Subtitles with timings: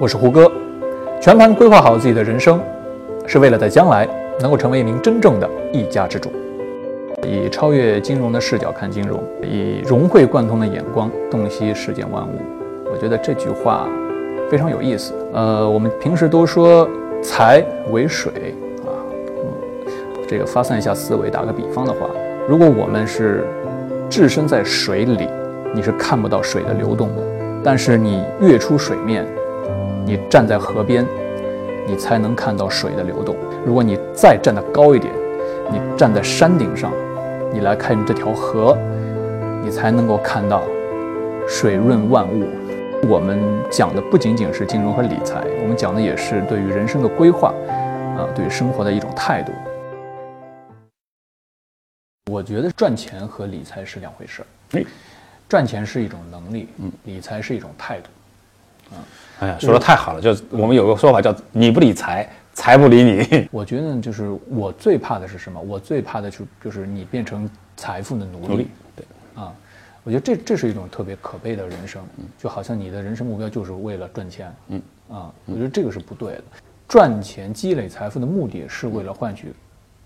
[0.00, 0.50] 我是胡歌，
[1.20, 2.58] 全盘规划好自己的人生，
[3.26, 4.08] 是为了在将来
[4.40, 6.32] 能够成为一名真正的一家之主。
[7.22, 12.40] 以超越金融的视角看金融，以融会贯通的眼光洞悉世间万物。
[12.90, 13.86] 我觉得这句话
[14.50, 15.12] 非常有意思。
[15.34, 16.88] 呃，我们平时都说
[17.22, 18.54] 财为水
[18.86, 18.96] 啊，
[19.28, 22.08] 嗯，这个发散一下思维，打个比方的话，
[22.48, 23.44] 如果我们是
[24.08, 25.28] 置身在水里，
[25.74, 27.22] 你是看不到水的流动的。
[27.62, 29.26] 但是你跃出水面，
[30.10, 31.06] 你站在河边，
[31.86, 33.36] 你才能看到水的流动。
[33.64, 35.14] 如果你再站得高一点，
[35.70, 36.92] 你站在山顶上，
[37.52, 38.76] 你来看这条河，
[39.62, 40.64] 你才能够看到
[41.46, 42.44] 水润万物。
[43.08, 43.38] 我们
[43.70, 47.54] 讲的不仅仅是金融和理财，我们讲的也是对于人生的规划，
[48.18, 49.52] 啊，对于生活的一种态度。
[52.32, 54.84] 我觉得赚钱和理财是两回事儿。
[55.48, 58.19] 赚钱是一种能力，嗯，理财是一种态度，嗯，
[59.40, 63.48] 哎呀，说的太好了，就我们有个说法叫“你不理财，财不理你”。
[63.52, 65.60] 我觉得就是我最怕的是什么？
[65.60, 68.68] 我最怕的就就是你变成财富的奴隶。
[68.94, 69.52] 对，啊，
[70.04, 72.02] 我觉得这这是一种特别可悲的人生，
[72.38, 76.44] 就好像你的人生目标就是为了赚钱，嗯，啊，我觉得这个是不对的。
[76.86, 79.54] 赚钱积累财富的目的是为了换取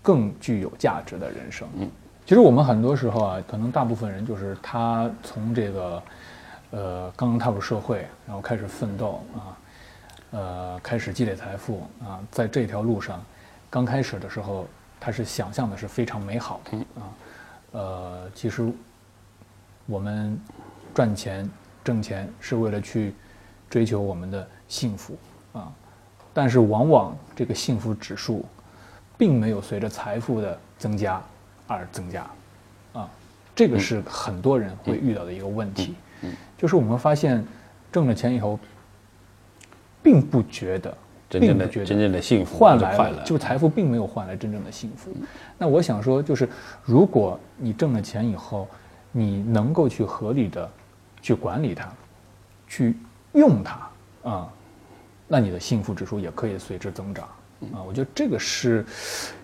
[0.01, 1.89] 更具有价值的人生，嗯。
[2.25, 6.01] 其实我们很多时候啊，可能大部分人就是他从这个，
[6.75, 9.57] 呃，刚刚踏入社会，然后开始奋斗啊，
[10.31, 13.23] 呃，开始积累财富啊，在这条路上，
[13.69, 14.67] 刚开始的时候，
[14.99, 17.03] 他是想象的是非常美好的啊，
[17.71, 18.69] 呃，其实
[19.85, 20.37] 我们
[20.93, 21.49] 赚钱
[21.81, 23.15] 挣钱是为了去
[23.69, 25.17] 追求我们的幸福
[25.53, 25.71] 啊，
[26.33, 28.45] 但是往往这个幸福指数，
[29.17, 31.21] 并没有随着财富的增加。
[31.67, 32.29] 而增加，
[32.93, 33.09] 啊，
[33.55, 35.95] 这个是很多人会遇到的一个问题，
[36.57, 37.43] 就是我们发现
[37.91, 38.59] 挣了钱以后，
[40.01, 40.97] 并不觉得，
[41.29, 45.11] 并不觉得真正的幸福换来了，就财富并没有换来真正的幸福。
[45.57, 46.47] 那我想说，就是
[46.83, 48.67] 如果你挣了钱以后，
[49.11, 50.69] 你能够去合理的
[51.21, 51.89] 去管理它，
[52.67, 52.95] 去
[53.33, 54.49] 用它啊，
[55.27, 57.25] 那你的幸福指数也可以随之增长
[57.73, 57.81] 啊。
[57.87, 58.85] 我觉得这个是，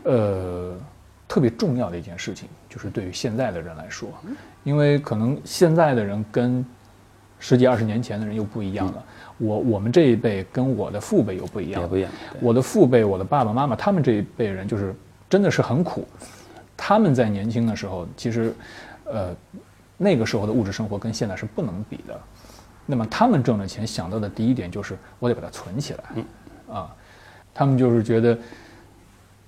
[0.03, 0.73] 呃。
[1.27, 4.09] 特别重要的一件事情，就是对于现在的人来说，
[4.65, 6.65] 因为可能现在的人跟
[7.41, 9.03] 十几二十年前的人又不一样了。
[9.37, 12.09] 我我们这一辈跟我的父辈又不一样，也不一样。
[12.39, 14.95] 我的父辈，我的爸爸妈妈，他们这一辈人就是
[15.29, 16.07] 真的是很苦。
[16.77, 18.53] 他们在年轻的时候，其实，
[19.03, 19.35] 呃，
[19.97, 22.17] 那个时候的物质生活跟现在是不能比的。
[22.85, 26.75] 那么他们挣的钱，想到的第一点就是我得把它存起来。
[26.75, 26.95] 啊，
[27.53, 28.37] 他们就是觉得，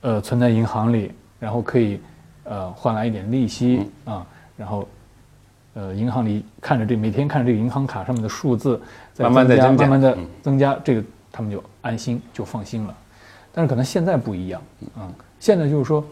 [0.02, 1.12] 呃，存在银行里。
[1.40, 2.00] 然后可以，
[2.46, 4.25] 呃，换来一点利息啊，
[4.56, 4.88] 然后，
[5.75, 8.79] 呃，银行里看着这每天看着这个银行卡上面的数字
[9.13, 12.95] 在慢慢的慢慢的增加，这个他们就安心就放心了。
[13.51, 14.62] 但是可能现在不一样
[14.95, 16.06] 啊，现在就是说，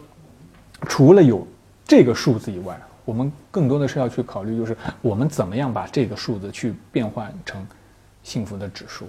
[0.88, 1.46] 除了有
[1.84, 7.64] 这个数字以外，我们更多的是要去考虑，就是我们怎么样把这个数字去变换成
[8.22, 9.06] 幸福的指数。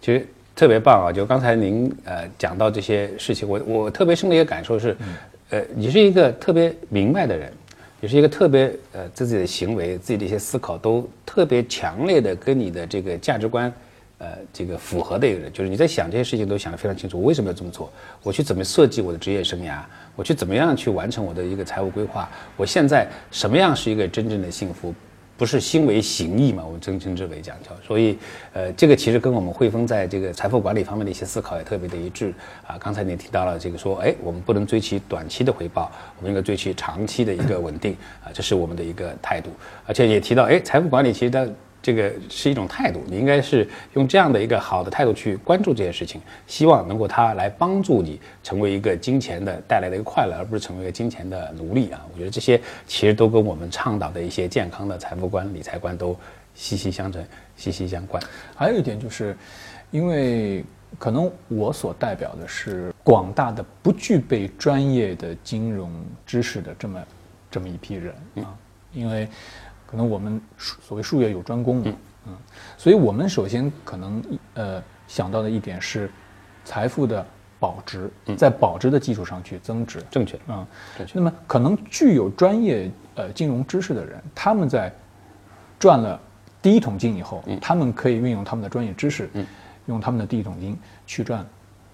[0.00, 0.26] 其实
[0.56, 1.12] 特别棒啊！
[1.12, 4.96] 就刚才您呃讲到这些事情，我我特别深的一个感受是。
[5.50, 7.52] 呃，你是一个特别明白的人，
[8.02, 13.72] 也是一个特别呃自己的行为、自己的一些思考都特别强烈的跟你的这个价值观，
[14.18, 15.52] 呃，这个符合的一个人。
[15.52, 17.88] 就是你在想这些事情都想得非常清楚，我为什么要这么做？
[18.24, 19.78] 我去怎么设计我的职业生涯？
[20.16, 22.28] 我去怎么样去完成我的一个财务规划？
[22.56, 24.92] 我现在什么样是一个真正的幸福？
[25.42, 26.62] 不是心为形役嘛？
[26.64, 28.16] 我们称称之为讲叫，所以，
[28.52, 32.32] 呃，这个其实跟我们汇丰在这个财富管理方面的一些思考也特别的一致
[32.64, 32.78] 啊。
[32.78, 39.50] 刚才你提到了这个说，哎，我们不能追求短期的回报，我们应该追求长期的一个稳定啊，这是我们的一个态度。
[39.84, 41.44] 而且也提到，哎，财富管理其实它。
[41.82, 52.00] 这个是一种态度，你应该是用这样的一个好的态度去关注这件事情，希望能够它来帮助你成为一个金钱的带来的一个快乐，而不是成为一个金钱的奴隶啊！
[52.12, 56.16] 我觉得这些其实都跟我们倡导的一些健康的财富观、理财观都
[56.54, 57.22] 息息相承、
[57.56, 58.22] 息息相关。
[58.54, 59.36] 还有一点就是，
[59.90, 60.64] 因为
[61.00, 65.90] 可能我所代表的是广大的不具备专业的金融
[66.24, 67.02] 知识的这么
[67.50, 68.54] 这么一批人啊，
[68.92, 69.28] 因为。
[69.92, 71.92] 可能我们所谓术业有专攻嘛，
[72.26, 72.34] 嗯，
[72.78, 74.24] 所以我们首先可能
[74.54, 76.10] 呃想到的一点是，
[76.64, 77.24] 财富的
[77.60, 80.66] 保值，在保值的基础上去增值，正确，嗯，
[80.96, 81.12] 正确。
[81.16, 84.90] 那么可能具有专业呃金融知识的人，他们在
[85.78, 86.18] 赚了
[86.62, 89.28] 第一桶金以后，他们可以运用他们的专业知识，
[89.84, 90.74] 用他们的第一桶金
[91.04, 91.46] 去赚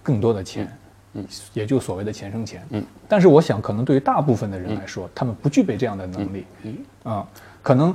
[0.04, 0.72] 更多的钱，
[1.14, 1.24] 嗯，
[1.54, 2.84] 也就所谓的钱生钱，嗯。
[3.08, 7.26] 但是我想，可能对于大部分的人来说，他们不具备这样的能力，嗯，啊。
[7.62, 7.94] 可能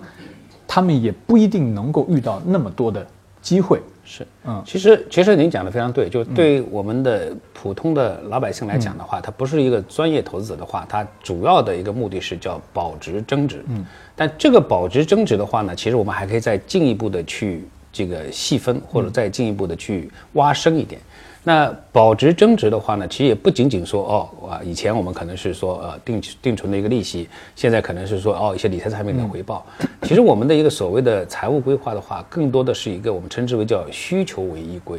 [0.68, 3.06] 他们也不一定能够遇到那么多的
[3.42, 3.80] 机会。
[4.06, 13.64] 是，嗯，其实其实您讲的非常对，就对我们的普通的老百姓来讲的话，他不是一个专业投资者的话，他主要的一个目的是叫保值增值。
[13.70, 21.00] 嗯，但这个保值增值的话呢，其实我们还可以再进一步的去这个细分，或者再进一步的去挖深一点。
[21.46, 29.66] 那保值增值的话呢，其实也不仅仅说哦啊，以前我们可能是说呃定定存的一个利息，现在可能是说哦一些理财产品的回报。
[30.04, 34.98] 其实我们的一个所谓的财务规划的话，更多的是一个我们称之为叫需求为依归。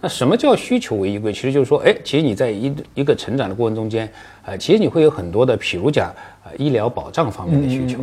[0.00, 1.32] 那什么叫需求为依归？
[1.32, 4.10] 其实就是说，哎，其实你在一一个成长的过程中间，
[4.44, 6.08] 啊，其实你会有很多的，譬如讲
[6.42, 8.00] 啊医疗保障方面的需求，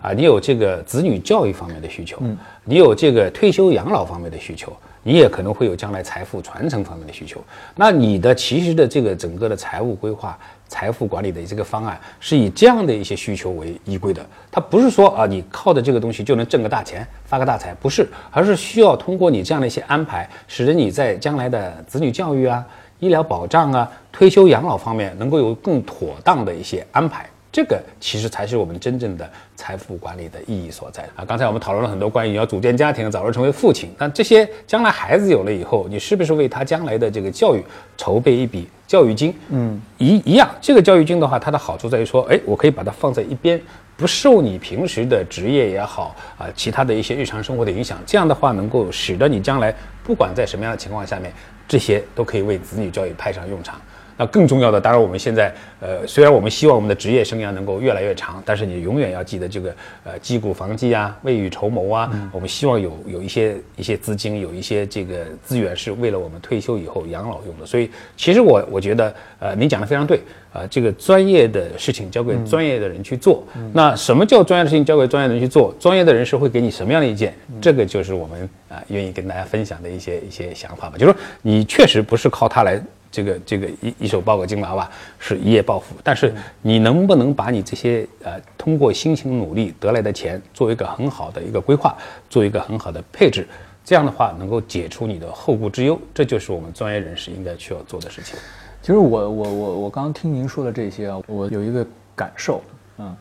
[0.00, 2.22] 啊，你有这个子女教育方面的需求，
[2.64, 4.72] 你有这个退休养老方面的需求。
[5.02, 7.42] 你也可能会有将来财富传承方面的需求，
[7.74, 10.38] 那你的其实的这个整个的财务规划、
[10.68, 14.24] 财富管理的这个方案是以这样的一些需求为依归的。
[14.50, 22.64] 它不是说啊，你靠着这个东西就能挣个大钱、发个大财，不是，而是需要通过你这样的一些安排，使得你在将来的子女教育啊、
[23.00, 27.28] 医疗保障啊、退休养老方面能够有更妥当的一些安排。
[27.52, 31.22] 这个其实才是我们真正的财富管理的意义所在啊！
[31.22, 37.62] 刚才我们讨论了很多关于你要组建家庭、早日成为父亲，但这些将来孩子有了以后，你是不是为他将来的这个教育
[37.98, 39.34] 筹备一笔教育金？
[39.50, 43.60] 嗯，一一样，这个教育金的话，它的好处在于说，哎，我可以把它放在一边，
[43.98, 47.98] 不受你平时的职业也好啊，其他的一些日常生活的影响。
[48.06, 51.30] 这样的话，能够使得你将来不管在什么样的情况下面，
[51.68, 53.78] 这些都可以为子女教育派上用场。
[54.16, 59.74] 那更重要的，当然我们现在，呃，虽然我们希望我们的职业生涯能够越来越长，但是你永远要记得这个，
[60.04, 67.66] 呃，击鼓防饥啊，未雨绸缪啊，我们希望有有一些一些资金，有一些这个资源是为了我们退休以后养老用的。
[67.66, 70.20] 所以，其实我我觉得，呃，您讲的非常对，
[70.52, 73.44] 啊，这个专业的事情交给专业的人去做。
[73.72, 75.74] 那什么叫专业的事情交给专业的人去做？
[75.80, 77.34] 专业的人士会给你什么样的意见？
[77.60, 80.96] 这个就是我们啊愿意跟大家分享的一些一些想法吧。
[80.98, 82.80] 就是说，你确实不是靠它来。
[83.12, 91.94] 这个这个一一手抱个金娃娃是一夜暴富，但是你能不能把你这些呃通过辛勤努力得来的钱做一个很好的一个规划，
[92.30, 93.46] 做一个很好的配置，
[93.84, 98.34] 这样的话能够解除你的后顾之忧，这就是我们专业人士应该需要做的事情。
[98.80, 101.86] 其实我我我我刚听您说的这些啊，我有一个
[102.16, 102.62] 感受，
[102.96, 103.16] 嗯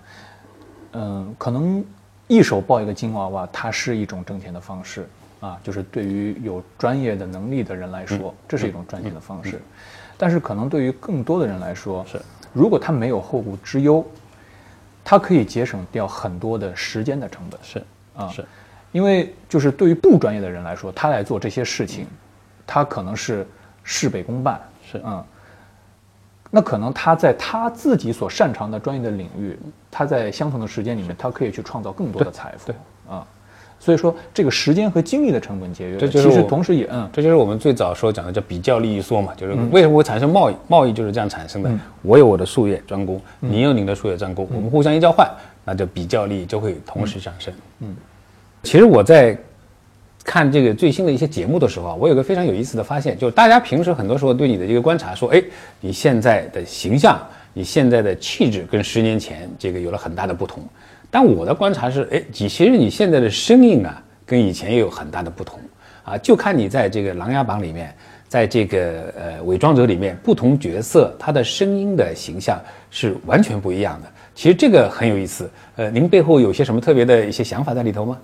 [0.93, 1.83] 嗯，可能
[2.27, 5.05] 一手抱一个金娃娃，它是一种挣钱的方式。
[5.41, 9.61] 啊，就是对于有专业的能力的人来说，这是一种赚钱的方式。
[10.17, 12.21] 但是可能对于更多的人来说，是
[12.53, 14.05] 如果他没有后顾之忧，
[15.03, 17.59] 他可以节省掉很多的时间的成本。
[17.63, 17.83] 是
[18.15, 18.45] 啊，是，
[18.91, 22.05] 因为就是对于不专业的人来说，他来做这些事情，
[22.67, 23.47] 他可能是
[23.83, 24.61] 事倍功半。
[24.85, 25.25] 是啊，
[26.51, 29.57] 那可能他在他自己所擅长的专业的领域，
[29.89, 32.67] 他在相同的时间里面，他可以去创造更多的财富。
[32.71, 32.75] 对
[33.09, 33.25] 啊。
[33.83, 40.55] 所以说，这个时间和精力的成本节约，这就是其实同时也嗯，这就是我们最早说讲的叫比较利益缩嘛，就是为什么会产生贸易？
[40.67, 41.71] 贸易就是这样产生的。
[42.03, 45.27] 我有我的术业专攻，你有你的术业专攻，我们互相一交换，
[45.65, 47.51] 那就比较利益就会同时上升。
[47.79, 47.95] 嗯，
[48.61, 49.35] 其实我在
[50.23, 55.43] 看这个最新的一些节目的时候啊，我有个非常有意思的发现，就是大家平时很多时候对你的一个观察，说，哎，
[55.79, 57.19] 你现在的形象，
[57.51, 60.61] 你现在的气质跟十年前这个有了很大的不同。
[61.11, 65.59] 但我的观察是，哎，其实你现在的声音啊，跟以前也有很大的不同
[66.05, 66.17] 啊。
[66.17, 67.93] 就看你在这个《琅琊榜》里面，
[68.29, 72.57] 在这个呃《伪装者》里面，不同角色他的声音的形象
[72.89, 74.07] 是完全不一样的。
[74.33, 75.51] 其实这个很有意思。
[75.75, 78.17] 呃，您背后有些什么特别的一些想法在里头吗？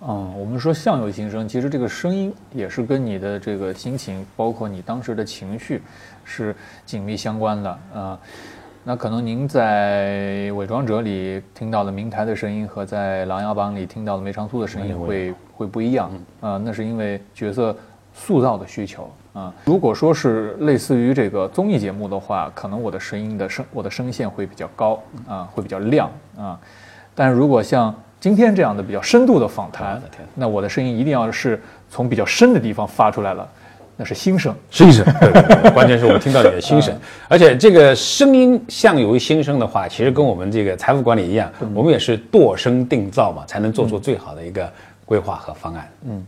[0.00, 5.80] 啊，我们说相由心生，其实这个声音也是跟你的这个心情，包括你当时的情绪，
[6.24, 6.54] 是
[6.84, 8.18] 紧密相关的啊。
[8.86, 16.10] 那可能您在《伪装者》里听到的明台的声音，和在《琅琊榜》里听到的梅长苏的声音会会不一样
[16.42, 16.60] 啊。
[16.62, 17.74] 那是因为角色
[18.12, 19.50] 塑造的需求啊。
[19.64, 26.60] 如果说是类似于这个综艺节目的话，可能我的声音的声我的声线会比较高啊，会比较亮啊。
[27.14, 29.98] 但如果像今天这样的比较深度的访谈，
[30.34, 33.48] 那我的声音一定要是从比较深的地方发出来了。
[33.96, 36.92] 那是心声，心声对，关键是我们听到你的心声，
[37.28, 44.68] 而且这个声音相由心声的话，其实跟我们这个财富管理一样，我们也是度声定造嘛，才能做出最好的一个
[45.04, 45.88] 规划和方案。
[46.08, 46.26] 嗯，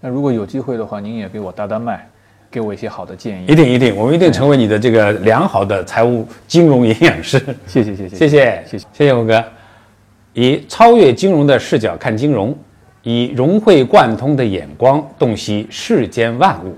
[0.00, 2.04] 那如果有机会的话，您也给我搭搭脉，
[2.50, 3.46] 给我一些好的建议。
[3.46, 7.38] 一定一定，我们一定成为你的这个良好的财务金融营养师。
[7.68, 9.44] 谢谢谢谢谢谢谢谢谢谢吴哥，
[10.32, 12.52] 以超越金融的视角看金融，
[13.04, 16.76] 以融会贯通的眼光洞悉世间万物。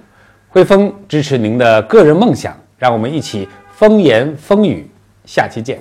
[0.56, 4.88] 汇丰支持您的个人梦想，让我们一起风言风语，
[5.26, 5.78] 下期见。